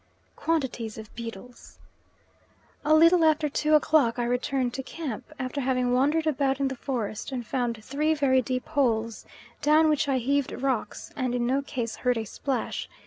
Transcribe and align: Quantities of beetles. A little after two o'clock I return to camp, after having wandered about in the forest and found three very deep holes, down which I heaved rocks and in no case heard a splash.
Quantities 0.35 0.97
of 0.97 1.13
beetles. 1.13 1.77
A 2.83 2.95
little 2.95 3.23
after 3.23 3.47
two 3.47 3.75
o'clock 3.75 4.17
I 4.17 4.23
return 4.23 4.71
to 4.71 4.81
camp, 4.81 5.25
after 5.37 5.61
having 5.61 5.93
wandered 5.93 6.25
about 6.25 6.59
in 6.59 6.69
the 6.69 6.75
forest 6.75 7.31
and 7.31 7.45
found 7.45 7.83
three 7.85 8.15
very 8.15 8.41
deep 8.41 8.67
holes, 8.69 9.27
down 9.61 9.89
which 9.89 10.07
I 10.09 10.17
heaved 10.17 10.53
rocks 10.53 11.11
and 11.15 11.35
in 11.35 11.45
no 11.45 11.61
case 11.61 11.97
heard 11.97 12.17
a 12.17 12.25
splash. 12.25 12.89